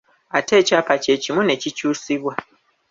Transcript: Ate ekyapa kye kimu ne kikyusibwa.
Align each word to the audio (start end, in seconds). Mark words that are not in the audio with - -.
Ate 0.37 0.53
ekyapa 0.61 0.93
kye 1.03 1.15
kimu 1.23 1.41
ne 1.45 1.55
kikyusibwa. 1.61 2.33